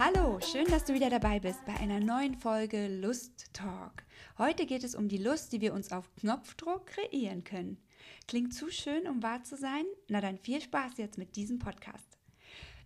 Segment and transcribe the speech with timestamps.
[0.00, 4.04] Hallo, schön, dass du wieder dabei bist bei einer neuen Folge Lust Talk.
[4.38, 7.78] Heute geht es um die Lust, die wir uns auf Knopfdruck kreieren können.
[8.28, 9.82] Klingt zu schön, um wahr zu sein?
[10.06, 12.16] Na dann viel Spaß jetzt mit diesem Podcast.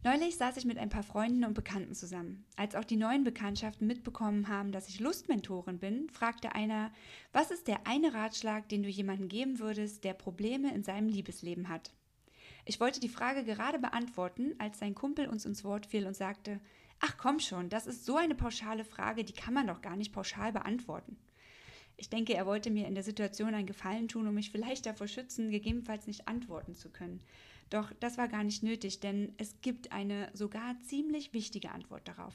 [0.02, 2.46] Neulich saß ich mit ein paar Freunden und Bekannten zusammen.
[2.56, 6.92] Als auch die neuen Bekanntschaften mitbekommen haben, dass ich Lustmentorin bin, fragte einer,
[7.30, 11.68] was ist der eine Ratschlag, den du jemandem geben würdest, der Probleme in seinem Liebesleben
[11.68, 11.92] hat?
[12.64, 16.60] Ich wollte die Frage gerade beantworten, als sein Kumpel uns ins Wort fiel und sagte,
[17.02, 20.12] ach komm schon, das ist so eine pauschale Frage, die kann man doch gar nicht
[20.12, 21.18] pauschal beantworten.
[21.96, 25.08] Ich denke, er wollte mir in der Situation einen Gefallen tun, um mich vielleicht davor
[25.08, 27.20] schützen, gegebenenfalls nicht antworten zu können.
[27.70, 32.34] Doch das war gar nicht nötig, denn es gibt eine sogar ziemlich wichtige Antwort darauf.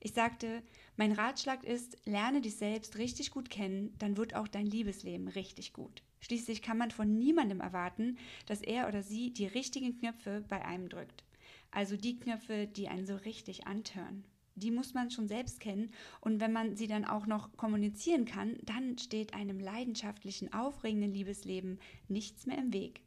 [0.00, 0.62] Ich sagte,
[0.96, 5.72] mein Ratschlag ist, lerne dich selbst richtig gut kennen, dann wird auch dein Liebesleben richtig
[5.72, 6.02] gut.
[6.20, 10.88] Schließlich kann man von niemandem erwarten, dass er oder sie die richtigen Knöpfe bei einem
[10.88, 11.24] drückt.
[11.70, 14.24] Also die Knöpfe, die einen so richtig antören.
[14.56, 18.58] Die muss man schon selbst kennen und wenn man sie dann auch noch kommunizieren kann,
[18.64, 21.78] dann steht einem leidenschaftlichen, aufregenden Liebesleben
[22.08, 23.00] nichts mehr im Weg.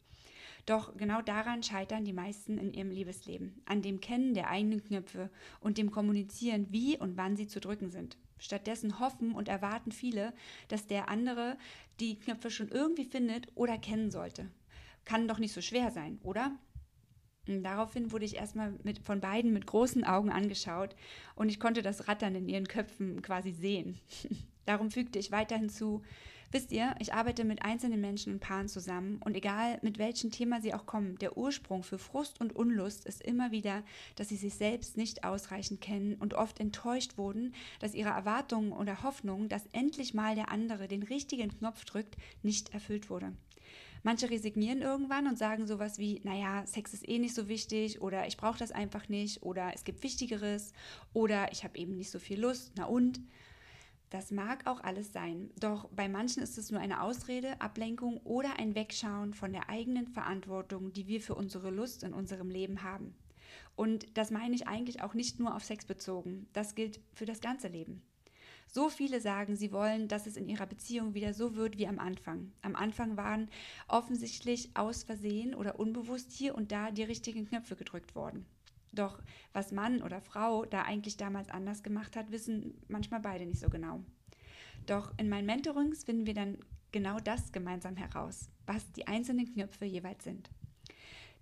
[0.66, 5.30] Doch genau daran scheitern die meisten in ihrem Liebesleben, an dem Kennen der eigenen Knöpfe
[5.60, 8.18] und dem Kommunizieren, wie und wann sie zu drücken sind.
[8.38, 10.34] Stattdessen hoffen und erwarten viele,
[10.70, 11.58] dass der andere
[12.00, 14.50] die Knöpfe schon irgendwie findet oder kennen sollte.
[15.06, 16.58] Kann doch nicht so schwer sein, oder?
[17.46, 20.96] Daraufhin wurde ich erstmal mit, von beiden mit großen Augen angeschaut
[21.36, 24.00] und ich konnte das Rattern in ihren Köpfen quasi sehen.
[24.66, 26.02] Darum fügte ich weiter hinzu,
[26.54, 30.62] Wisst ihr, ich arbeite mit einzelnen Menschen und Paaren zusammen und egal mit welchem Thema
[30.62, 33.82] sie auch kommen, der Ursprung für Frust und Unlust ist immer wieder,
[34.16, 39.02] dass sie sich selbst nicht ausreichend kennen und oft enttäuscht wurden, dass ihre Erwartungen oder
[39.02, 43.34] Hoffnungen, dass endlich mal der andere den richtigen Knopf drückt, nicht erfüllt wurde.
[44.04, 48.28] Manche resignieren irgendwann und sagen sowas wie, naja, Sex ist eh nicht so wichtig oder
[48.28, 50.74] ich brauche das einfach nicht oder es gibt Wichtigeres
[51.14, 53.22] oder ich habe eben nicht so viel Lust, na und?
[54.10, 58.60] Das mag auch alles sein, doch bei manchen ist es nur eine Ausrede, Ablenkung oder
[58.60, 63.16] ein Wegschauen von der eigenen Verantwortung, die wir für unsere Lust in unserem Leben haben.
[63.76, 67.42] Und das meine ich eigentlich auch nicht nur auf Sex bezogen, das gilt für das
[67.42, 68.04] ganze Leben.
[68.76, 72.00] So viele sagen, sie wollen, dass es in ihrer Beziehung wieder so wird wie am
[72.00, 72.52] Anfang.
[72.64, 73.48] Am Anfang waren
[73.88, 78.48] offensichtlich aus Versehen oder unbewusst hier und da die richtigen Knöpfe gedrückt worden.
[78.92, 79.22] Doch
[79.54, 83.70] was Mann oder Frau da eigentlich damals anders gemacht hat, wissen manchmal beide nicht so
[83.70, 84.04] genau.
[84.88, 86.58] Doch in meinen Mentorings finden wir dann
[86.92, 90.50] genau das gemeinsam heraus, was die einzelnen Knöpfe jeweils sind.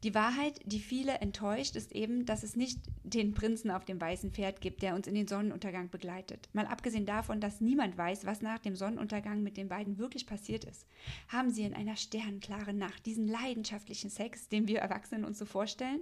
[0.03, 4.31] Die Wahrheit, die viele enttäuscht, ist eben, dass es nicht den Prinzen auf dem weißen
[4.31, 6.49] Pferd gibt, der uns in den Sonnenuntergang begleitet.
[6.53, 10.63] Mal abgesehen davon, dass niemand weiß, was nach dem Sonnenuntergang mit den beiden wirklich passiert
[10.63, 10.87] ist.
[11.27, 16.01] Haben sie in einer sternklaren Nacht diesen leidenschaftlichen Sex, den wir Erwachsenen uns so vorstellen?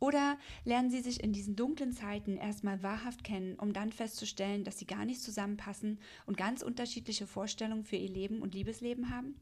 [0.00, 4.80] Oder lernen sie sich in diesen dunklen Zeiten erstmal wahrhaft kennen, um dann festzustellen, dass
[4.80, 9.36] sie gar nicht zusammenpassen und ganz unterschiedliche Vorstellungen für ihr Leben und Liebesleben haben?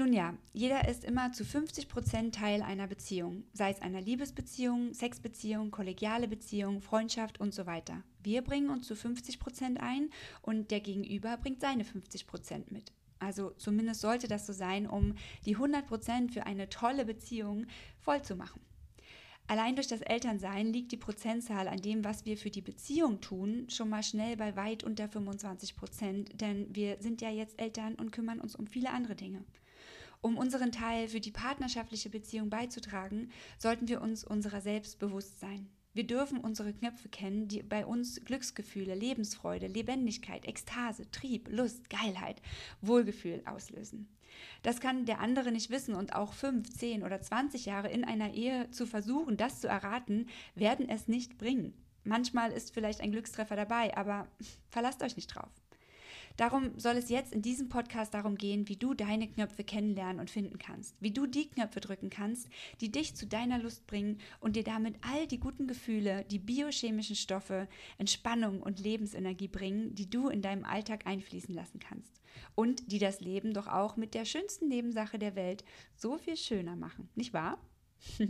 [0.00, 4.94] Nun ja, jeder ist immer zu 50 Prozent Teil einer Beziehung, sei es einer Liebesbeziehung,
[4.94, 8.04] Sexbeziehung, kollegiale Beziehung, Freundschaft und so weiter.
[8.22, 10.10] Wir bringen uns zu 50 Prozent ein
[10.40, 12.92] und der Gegenüber bringt seine 50 Prozent mit.
[13.18, 17.66] Also zumindest sollte das so sein, um die 100 Prozent für eine tolle Beziehung
[17.98, 18.60] voll zu machen.
[19.48, 23.66] Allein durch das Elternsein liegt die Prozentzahl an dem, was wir für die Beziehung tun,
[23.68, 28.12] schon mal schnell bei weit unter 25 Prozent, denn wir sind ja jetzt Eltern und
[28.12, 29.42] kümmern uns um viele andere Dinge.
[30.20, 35.68] Um unseren Teil für die partnerschaftliche Beziehung beizutragen, sollten wir uns unserer selbst bewusst sein.
[35.94, 42.40] Wir dürfen unsere Knöpfe kennen, die bei uns Glücksgefühle, Lebensfreude, Lebendigkeit, Ekstase, Trieb, Lust, Geilheit,
[42.80, 44.08] Wohlgefühl auslösen.
[44.62, 48.34] Das kann der andere nicht wissen und auch fünf, zehn oder zwanzig Jahre in einer
[48.34, 51.74] Ehe zu versuchen, das zu erraten, werden es nicht bringen.
[52.04, 54.28] Manchmal ist vielleicht ein Glückstreffer dabei, aber
[54.70, 55.50] verlasst euch nicht drauf.
[56.38, 60.30] Darum soll es jetzt in diesem Podcast darum gehen, wie du deine Knöpfe kennenlernen und
[60.30, 62.48] finden kannst, wie du die Knöpfe drücken kannst,
[62.80, 67.16] die dich zu deiner Lust bringen und dir damit all die guten Gefühle, die biochemischen
[67.16, 67.68] Stoffe,
[67.98, 72.20] Entspannung und Lebensenergie bringen, die du in deinem Alltag einfließen lassen kannst
[72.54, 75.64] und die das Leben doch auch mit der schönsten Nebensache der Welt
[75.96, 77.58] so viel schöner machen, nicht wahr?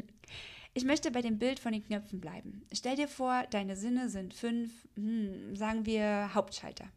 [0.75, 2.62] Ich möchte bei dem Bild von den Knöpfen bleiben.
[2.72, 6.88] Stell dir vor, deine Sinne sind fünf, hm, sagen wir, Hauptschalter.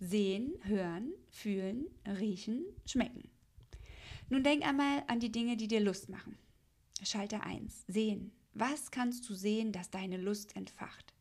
[0.00, 3.30] Sehen, hören, fühlen, riechen, schmecken.
[4.28, 6.36] Nun denk einmal an die Dinge, die dir Lust machen.
[7.02, 7.84] Schalter 1.
[7.86, 8.32] Sehen.
[8.54, 11.14] Was kannst du sehen, das deine Lust entfacht?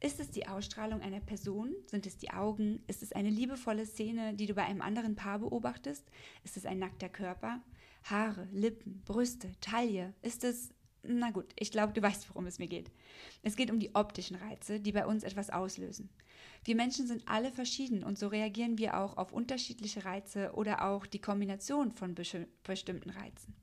[0.00, 1.74] Ist es die Ausstrahlung einer Person?
[1.86, 2.82] Sind es die Augen?
[2.86, 6.04] Ist es eine liebevolle Szene, die du bei einem anderen Paar beobachtest?
[6.42, 7.62] Ist es ein nackter Körper?
[8.04, 10.14] Haare, Lippen, Brüste, Taille?
[10.22, 10.70] Ist es
[11.02, 12.90] Na gut, ich glaube, du weißt, worum es mir geht.
[13.42, 16.10] Es geht um die optischen Reize, die bei uns etwas auslösen.
[16.64, 21.06] Wir Menschen sind alle verschieden und so reagieren wir auch auf unterschiedliche Reize oder auch
[21.06, 23.54] die Kombination von bestimmten Reizen.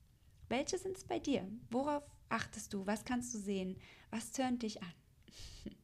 [0.49, 1.47] Welche sind es bei dir?
[1.69, 2.87] Worauf achtest du?
[2.87, 3.77] Was kannst du sehen?
[4.09, 4.93] Was tönt dich an?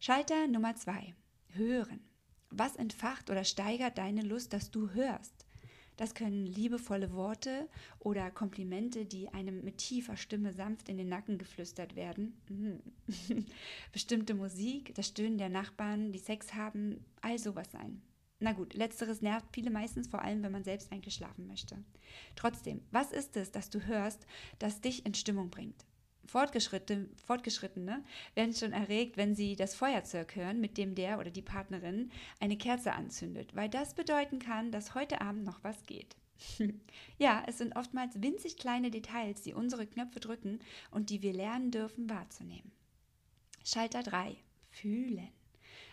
[0.00, 1.14] Schalter Nummer zwei:
[1.48, 2.00] Hören.
[2.50, 5.41] Was entfacht oder steigert deine Lust, dass du hörst?
[5.96, 7.68] Das können liebevolle Worte
[7.98, 12.34] oder Komplimente, die einem mit tiefer Stimme sanft in den Nacken geflüstert werden.
[13.92, 18.00] Bestimmte Musik, das Stöhnen der Nachbarn, die Sex haben, all sowas sein.
[18.40, 21.76] Na gut, letzteres nervt viele meistens vor allem, wenn man selbst eigentlich schlafen möchte.
[22.34, 24.26] Trotzdem, was ist es, das du hörst,
[24.58, 25.84] das dich in Stimmung bringt?
[26.26, 28.04] Fortgeschrittene, Fortgeschrittene
[28.34, 32.10] werden schon erregt, wenn sie das Feuerzeug hören, mit dem der oder die Partnerin
[32.40, 36.16] eine Kerze anzündet, weil das bedeuten kann, dass heute Abend noch was geht.
[37.18, 40.60] ja, es sind oftmals winzig kleine Details, die unsere Knöpfe drücken
[40.90, 42.72] und die wir lernen dürfen wahrzunehmen.
[43.64, 44.36] Schalter 3.
[44.70, 45.28] Fühlen.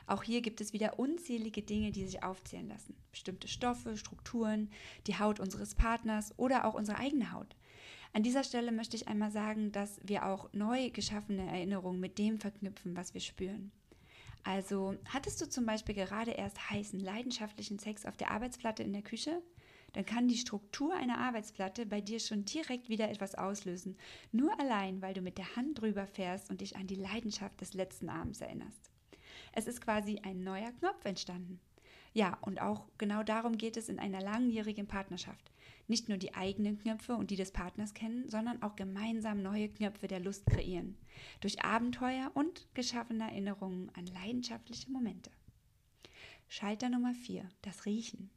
[0.07, 2.95] Auch hier gibt es wieder unzählige Dinge, die sich aufzählen lassen.
[3.11, 4.71] Bestimmte Stoffe, Strukturen,
[5.05, 7.55] die Haut unseres Partners oder auch unsere eigene Haut.
[8.11, 12.39] An dieser Stelle möchte ich einmal sagen, dass wir auch neu geschaffene Erinnerungen mit dem
[12.39, 13.71] verknüpfen, was wir spüren.
[14.43, 19.03] Also, hattest du zum Beispiel gerade erst heißen, leidenschaftlichen Sex auf der Arbeitsplatte in der
[19.03, 19.41] Küche?
[19.93, 23.97] Dann kann die Struktur einer Arbeitsplatte bei dir schon direkt wieder etwas auslösen,
[24.31, 27.73] nur allein, weil du mit der Hand drüber fährst und dich an die Leidenschaft des
[27.73, 28.91] letzten Abends erinnerst.
[29.51, 31.59] Es ist quasi ein neuer Knopf entstanden.
[32.13, 35.51] Ja, und auch genau darum geht es in einer langjährigen Partnerschaft
[35.89, 40.07] nicht nur die eigenen Knöpfe und die des Partners kennen, sondern auch gemeinsam neue Knöpfe
[40.07, 40.95] der Lust kreieren.
[41.41, 45.31] Durch Abenteuer und geschaffene Erinnerungen an leidenschaftliche Momente.
[46.47, 47.49] Schalter Nummer 4.
[47.63, 48.29] Das Riechen.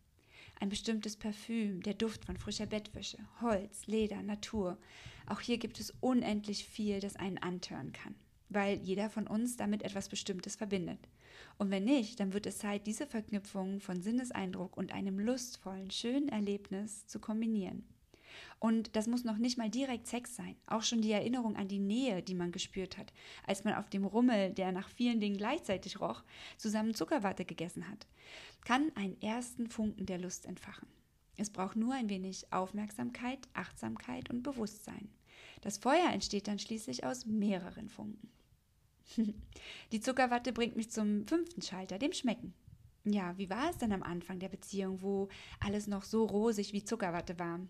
[0.61, 4.79] Ein bestimmtes Parfüm, der Duft von frischer Bettwäsche, Holz, Leder, Natur.
[5.27, 8.15] Auch hier gibt es unendlich viel, das einen antören kann,
[8.55, 11.09] weil jeder von uns damit etwas Bestimmtes verbindet.
[11.59, 16.29] Und wenn nicht, dann wird es Zeit, diese Verknüpfungen von Sinneseindruck und einem lustvollen, schönen
[16.29, 17.85] Erlebnis zu kombinieren.
[18.59, 20.57] Und das muss noch nicht mal direkt Sex sein.
[20.67, 23.13] Auch schon die Erinnerung an die Nähe, die man gespürt hat,
[23.47, 26.23] als man auf dem Rummel, der nach vielen Dingen gleichzeitig roch,
[26.57, 28.07] zusammen Zuckerwatte gegessen hat,
[28.65, 30.89] kann einen ersten Funken der Lust entfachen.
[31.37, 35.11] Es braucht nur ein wenig Aufmerksamkeit, Achtsamkeit und Bewusstsein.
[35.63, 38.31] Das Feuer entsteht dann schließlich aus mehreren Funken.
[39.93, 42.55] Die Zuckerwatte bringt mich zum fünften Schalter, dem Schmecken.
[43.05, 45.29] Ja, wie war es denn am Anfang der Beziehung, wo
[45.61, 47.61] alles noch so rosig wie Zuckerwatte war?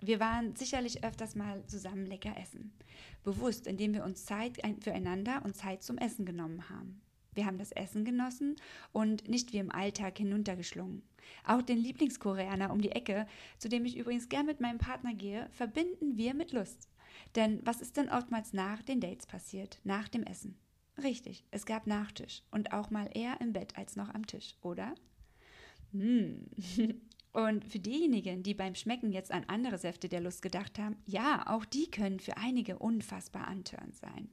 [0.00, 2.72] Wir waren sicherlich öfters mal zusammen lecker essen.
[3.22, 7.00] Bewusst, indem wir uns Zeit füreinander und Zeit zum Essen genommen haben.
[7.34, 8.56] Wir haben das Essen genossen
[8.92, 11.02] und nicht wie im Alltag hinuntergeschlungen.
[11.46, 13.26] Auch den Lieblingskoreaner um die Ecke,
[13.58, 16.88] zu dem ich übrigens gern mit meinem Partner gehe, verbinden wir mit Lust.
[17.34, 20.58] Denn was ist denn oftmals nach den Dates passiert, nach dem Essen?
[21.00, 24.94] Richtig, es gab Nachtisch und auch mal eher im Bett als noch am Tisch, oder?
[25.92, 26.46] Hm.
[27.32, 31.46] Und für diejenigen, die beim Schmecken jetzt an andere Säfte der Lust gedacht haben, ja,
[31.46, 34.28] auch die können für einige unfassbar antörend sein.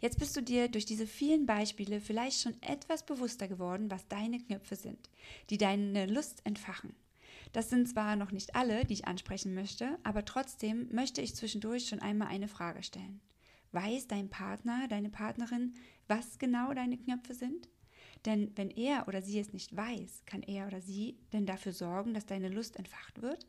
[0.00, 4.38] Jetzt bist du dir durch diese vielen Beispiele vielleicht schon etwas bewusster geworden, was deine
[4.38, 5.10] Knöpfe sind,
[5.50, 6.94] die deine Lust entfachen.
[7.52, 11.88] Das sind zwar noch nicht alle, die ich ansprechen möchte, aber trotzdem möchte ich zwischendurch
[11.88, 13.20] schon einmal eine Frage stellen.
[13.72, 15.74] Weiß dein Partner, deine Partnerin,
[16.08, 17.68] was genau deine Knöpfe sind?
[18.24, 22.14] Denn wenn er oder sie es nicht weiß, kann er oder sie denn dafür sorgen,
[22.14, 23.46] dass deine Lust entfacht wird?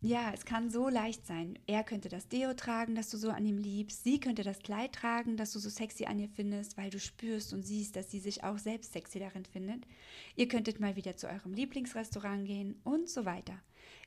[0.00, 1.58] Ja, es kann so leicht sein.
[1.66, 4.04] Er könnte das Deo tragen, das du so an ihm liebst.
[4.04, 7.52] Sie könnte das Kleid tragen, das du so sexy an ihr findest, weil du spürst
[7.52, 9.88] und siehst, dass sie sich auch selbst sexy darin findet.
[10.36, 13.60] Ihr könntet mal wieder zu eurem Lieblingsrestaurant gehen und so weiter.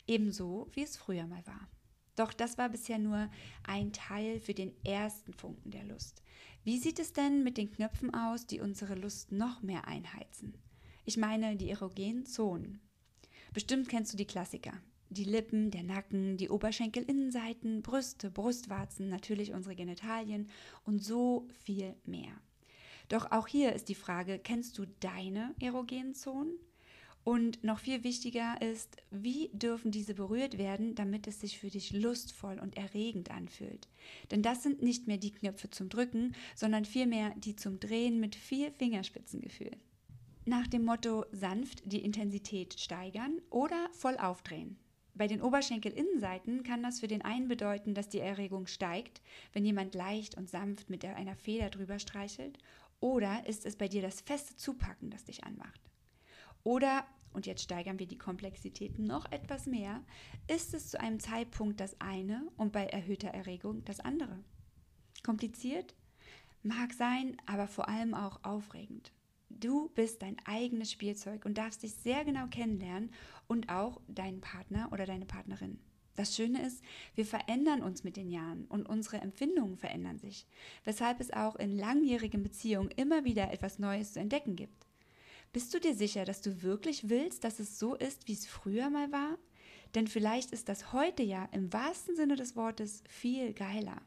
[0.08, 1.68] Ebenso, wie es früher mal war.
[2.16, 3.30] Doch das war bisher nur
[3.64, 6.24] ein Teil für den ersten Funken der Lust.
[6.64, 10.54] Wie sieht es denn mit den Knöpfen aus, die unsere Lust noch mehr einheizen?
[11.06, 12.80] Ich meine die erogenen Zonen.
[13.54, 14.74] Bestimmt kennst du die Klassiker.
[15.10, 20.50] Die Lippen, der Nacken, die Oberschenkelinnenseiten, Brüste, Brustwarzen, natürlich unsere Genitalien
[20.86, 22.32] und so viel mehr.
[23.10, 26.54] Doch auch hier ist die Frage, kennst du deine erogenen Zonen?
[27.24, 31.94] Und noch viel wichtiger ist, wie dürfen diese berührt werden, damit es sich für dich
[31.94, 33.88] lustvoll und erregend anfühlt.
[34.32, 38.36] Denn das sind nicht mehr die Knöpfe zum Drücken, sondern vielmehr die zum Drehen mit
[38.36, 39.78] viel Fingerspitzengefühl.
[40.46, 44.78] Nach dem Motto sanft die Intensität steigern oder voll aufdrehen.
[45.14, 49.22] Bei den Oberschenkelinnenseiten kann das für den einen bedeuten, dass die Erregung steigt,
[49.54, 52.58] wenn jemand leicht und sanft mit einer Feder drüber streichelt,
[53.00, 55.91] oder ist es bei dir das feste Zupacken, das dich anmacht.
[56.64, 60.04] Oder und jetzt steigern wir die Komplexität noch etwas mehr,
[60.48, 64.38] ist es zu einem Zeitpunkt das eine und bei erhöhter Erregung das andere.
[65.24, 65.96] Kompliziert?
[66.64, 69.12] Mag sein, aber vor allem auch aufregend.
[69.50, 73.12] Du bist dein eigenes Spielzeug und darfst dich sehr genau kennenlernen
[73.48, 75.80] und auch deinen Partner oder deine Partnerin.
[76.16, 76.84] Das Schöne ist,
[77.16, 80.46] wir verändern uns mit den Jahren und unsere Empfindungen verändern sich,
[80.84, 84.91] weshalb es auch in langjährigen Beziehungen immer wieder etwas Neues zu entdecken gibt.
[85.54, 88.90] Bist du dir sicher, dass du wirklich willst, dass es so ist, wie es früher
[88.90, 89.38] mal war?
[89.96, 94.02] Denn vielleicht ist das heute ja im wahrsten Sinne des Wortes viel geiler.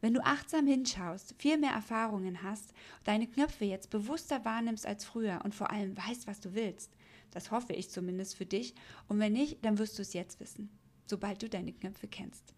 [0.00, 2.72] Wenn du achtsam hinschaust, viel mehr Erfahrungen hast,
[3.04, 6.90] deine Knöpfe jetzt bewusster wahrnimmst als früher und vor allem weißt, was du willst,
[7.30, 8.74] das hoffe ich zumindest für dich,
[9.06, 10.70] und wenn nicht, dann wirst du es jetzt wissen,
[11.04, 12.54] sobald du deine Knöpfe kennst.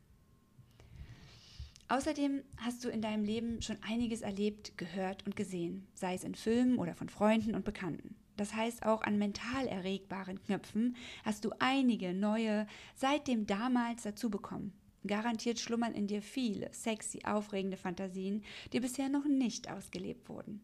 [1.88, 6.35] Außerdem hast du in deinem Leben schon einiges erlebt, gehört und gesehen, sei es in
[6.35, 8.16] Filmen oder von Freunden und Bekannten.
[8.37, 12.66] Das heißt, auch an mental erregbaren Knöpfen hast du einige neue
[12.97, 14.73] seitdem damals dazu bekommen.
[15.07, 20.61] Garantiert schlummern in dir viele sexy, aufregende Fantasien, die bisher noch nicht ausgelebt wurden.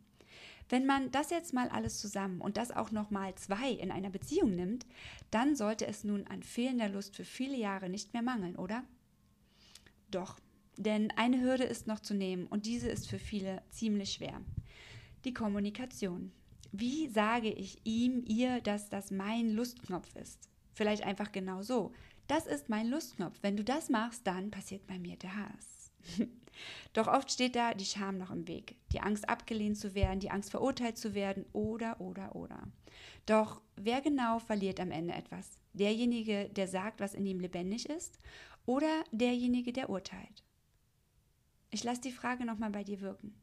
[0.69, 4.11] Wenn man das jetzt mal alles zusammen und das auch noch mal zwei in einer
[4.11, 4.87] Beziehung nimmt,
[5.31, 8.83] dann sollte es nun an fehlender Lust für viele Jahre nicht mehr mangeln, oder?
[10.11, 10.39] Doch,
[10.77, 14.41] denn eine Hürde ist noch zu nehmen und diese ist für viele ziemlich schwer.
[15.25, 16.33] Die Kommunikation.
[16.73, 20.49] Wie sage ich ihm, ihr, dass das mein Lustknopf ist?
[20.73, 21.93] Vielleicht einfach genau so.
[22.29, 23.39] Das ist mein Lustknopf.
[23.43, 25.93] Wenn du das machst, dann passiert bei mir der Hass.
[26.93, 28.77] Doch oft steht da die Scham noch im Weg.
[28.93, 32.69] Die Angst, abgelehnt zu werden, die Angst, verurteilt zu werden oder, oder, oder.
[33.27, 35.59] Doch wer genau verliert am Ende etwas?
[35.75, 38.19] Derjenige, der sagt, was in ihm lebendig ist,
[38.67, 40.45] oder derjenige, der urteilt?
[41.75, 43.35] Ich lasse die Frage nochmal bei dir wirken.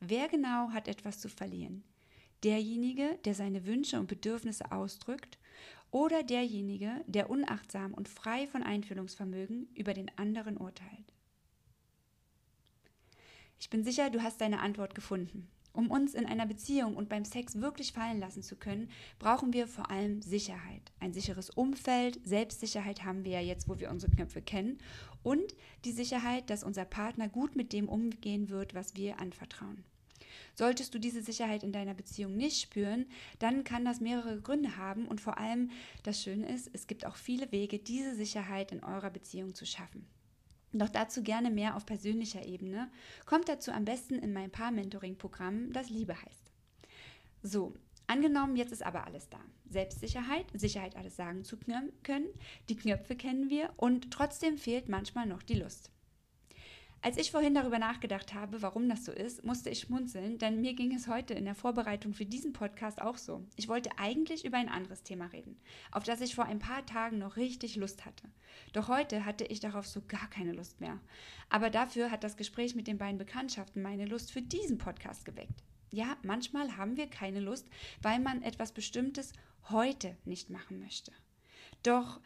[0.00, 1.84] Wer genau hat etwas zu verlieren?
[2.42, 5.38] Derjenige, der seine Wünsche und Bedürfnisse ausdrückt
[5.90, 11.12] oder derjenige, der unachtsam und frei von Einfühlungsvermögen über den anderen urteilt?
[13.58, 15.50] Ich bin sicher, du hast deine Antwort gefunden.
[15.76, 19.68] Um uns in einer Beziehung und beim Sex wirklich fallen lassen zu können, brauchen wir
[19.68, 20.90] vor allem Sicherheit.
[21.00, 24.78] Ein sicheres Umfeld, Selbstsicherheit haben wir ja jetzt, wo wir unsere Knöpfe kennen.
[25.22, 25.54] Und
[25.84, 29.84] die Sicherheit, dass unser Partner gut mit dem umgehen wird, was wir anvertrauen.
[30.54, 33.04] Solltest du diese Sicherheit in deiner Beziehung nicht spüren,
[33.38, 35.70] dann kann das mehrere Gründe haben und vor allem
[36.04, 40.06] das Schöne ist, es gibt auch viele Wege, diese Sicherheit in eurer Beziehung zu schaffen.
[40.78, 42.90] Doch dazu gerne mehr auf persönlicher Ebene.
[43.24, 46.52] Kommt dazu am besten in mein Paar-Mentoring-Programm, das Liebe heißt.
[47.42, 47.74] So,
[48.06, 49.38] angenommen, jetzt ist aber alles da.
[49.68, 52.28] Selbstsicherheit, Sicherheit, alles sagen zu können,
[52.68, 55.90] die Knöpfe kennen wir und trotzdem fehlt manchmal noch die Lust.
[57.02, 60.74] Als ich vorhin darüber nachgedacht habe, warum das so ist, musste ich schmunzeln, denn mir
[60.74, 63.46] ging es heute in der Vorbereitung für diesen Podcast auch so.
[63.54, 65.56] Ich wollte eigentlich über ein anderes Thema reden,
[65.92, 68.28] auf das ich vor ein paar Tagen noch richtig Lust hatte.
[68.72, 70.98] Doch heute hatte ich darauf so gar keine Lust mehr.
[71.48, 75.62] Aber dafür hat das Gespräch mit den beiden Bekanntschaften meine Lust für diesen Podcast geweckt.
[75.90, 77.68] Ja, manchmal haben wir keine Lust,
[78.02, 79.32] weil man etwas Bestimmtes
[79.70, 81.12] heute nicht machen möchte.
[81.82, 82.20] Doch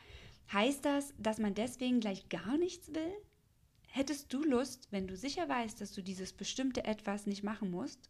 [0.52, 3.12] heißt das, dass man deswegen gleich gar nichts will?
[3.92, 8.08] Hättest du Lust, wenn du sicher weißt, dass du dieses bestimmte etwas nicht machen musst?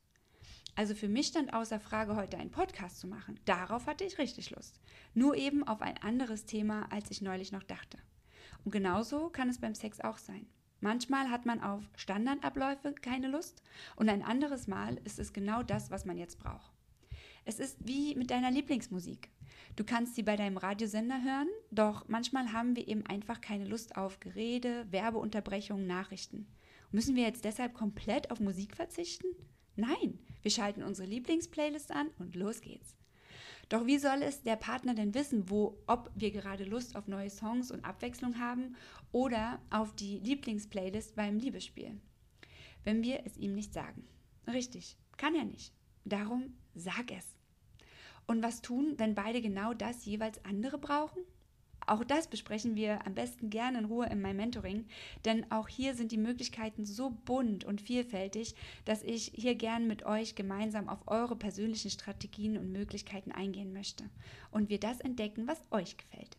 [0.77, 3.41] Also für mich stand außer Frage, heute einen Podcast zu machen.
[3.47, 4.79] Darauf hatte ich richtig Lust.
[5.15, 7.97] Nur eben auf ein anderes Thema, als ich neulich noch dachte.
[8.63, 10.47] Und genauso kann es beim Sex auch sein.
[10.81, 13.63] Manchmal hat man auf Standardabläufe keine Lust
[13.97, 16.73] und ein anderes Mal ist es genau das, was man jetzt braucht.
[17.47, 19.31] Es ist wie mit deiner Lieblingsmusik.
[19.77, 23.97] Du kannst sie bei deinem Radiosender hören, doch manchmal haben wir eben einfach keine Lust
[23.97, 26.47] auf Gerede, Werbeunterbrechungen, Nachrichten.
[26.93, 29.29] Müssen wir jetzt deshalb komplett auf Musik verzichten?
[29.77, 32.97] Nein, wir schalten unsere Lieblingsplaylist an und los geht's.
[33.69, 37.31] Doch wie soll es der Partner denn wissen, wo, ob wir gerade Lust auf neue
[37.31, 38.75] Songs und Abwechslung haben
[39.13, 42.01] oder auf die Lieblingsplaylist beim Liebesspiel?
[42.83, 44.05] Wenn wir es ihm nicht sagen.
[44.49, 45.73] Richtig, kann er nicht.
[46.05, 47.40] Darum sag es.
[48.27, 51.23] Und was tun, wenn beide genau das jeweils andere brauchen?
[51.87, 54.87] Auch das besprechen wir am besten gerne in Ruhe in meinem Mentoring,
[55.25, 60.05] denn auch hier sind die Möglichkeiten so bunt und vielfältig, dass ich hier gern mit
[60.05, 64.05] euch gemeinsam auf eure persönlichen Strategien und Möglichkeiten eingehen möchte
[64.51, 66.37] und wir das entdecken, was euch gefällt.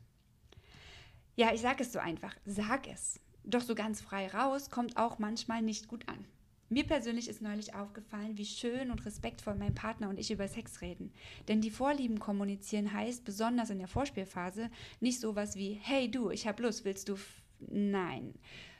[1.35, 3.19] Ja, ich sage es so einfach, sag es.
[3.43, 6.25] Doch so ganz frei raus kommt auch manchmal nicht gut an.
[6.71, 10.79] Mir persönlich ist neulich aufgefallen, wie schön und respektvoll mein Partner und ich über Sex
[10.79, 11.11] reden.
[11.49, 14.69] Denn die Vorlieben kommunizieren heißt, besonders in der Vorspielphase,
[15.01, 17.17] nicht sowas wie, hey du, ich hab Lust, willst du...
[17.59, 18.35] Nein.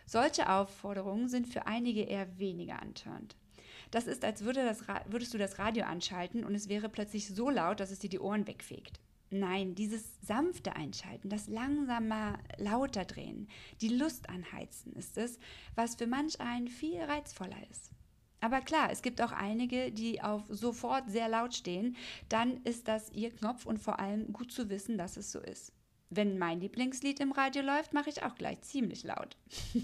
[0.05, 3.36] Solche Aufforderungen sind für einige eher weniger antörnt.
[3.91, 7.50] Das ist, als würde das würdest du das Radio anschalten und es wäre plötzlich so
[7.50, 9.01] laut, dass es dir die Ohren wegfegt.
[9.33, 13.47] Nein, dieses sanfte Einschalten, das langsamer lauter drehen,
[13.79, 15.39] die Lust anheizen ist es,
[15.73, 17.91] was für manch einen viel reizvoller ist.
[18.41, 21.95] Aber klar, es gibt auch einige, die auf sofort sehr laut stehen.
[22.27, 25.71] Dann ist das ihr Knopf und vor allem gut zu wissen, dass es so ist.
[26.09, 29.38] Wenn mein Lieblingslied im Radio läuft, mache ich auch gleich ziemlich laut.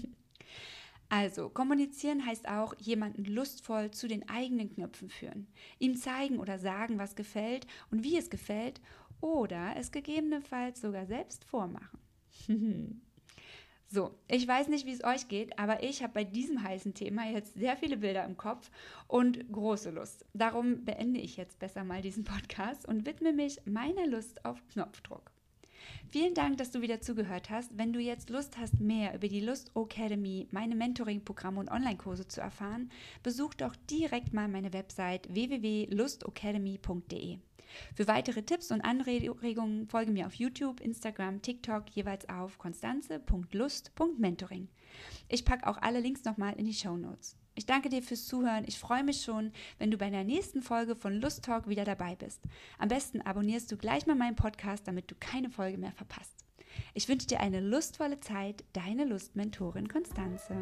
[1.10, 5.46] Also, kommunizieren heißt auch, jemanden lustvoll zu den eigenen Knöpfen führen,
[5.78, 8.80] ihm zeigen oder sagen, was gefällt und wie es gefällt
[9.22, 11.98] oder es gegebenenfalls sogar selbst vormachen.
[13.88, 17.26] so, ich weiß nicht, wie es euch geht, aber ich habe bei diesem heißen Thema
[17.30, 18.70] jetzt sehr viele Bilder im Kopf
[19.06, 20.26] und große Lust.
[20.34, 25.30] Darum beende ich jetzt besser mal diesen Podcast und widme mich meiner Lust auf Knopfdruck.
[26.10, 27.76] Vielen Dank, dass du wieder zugehört hast.
[27.76, 32.40] Wenn du jetzt Lust hast, mehr über die Lust Academy, meine Mentoring-Programme und Online-Kurse zu
[32.40, 32.90] erfahren,
[33.22, 37.38] besuch doch direkt mal meine Website www.lustacademy.de.
[37.94, 44.68] Für weitere Tipps und Anregungen folge mir auf YouTube, Instagram, TikTok jeweils auf konstanze.lust.mentoring.
[45.28, 47.36] Ich packe auch alle Links nochmal in die Show Notes.
[47.58, 48.62] Ich danke dir fürs Zuhören.
[48.68, 49.50] Ich freue mich schon,
[49.80, 52.40] wenn du bei der nächsten Folge von Lust Talk wieder dabei bist.
[52.78, 56.44] Am besten abonnierst du gleich mal meinen Podcast, damit du keine Folge mehr verpasst.
[56.94, 60.54] Ich wünsche dir eine lustvolle Zeit, deine Lustmentorin Konstanze.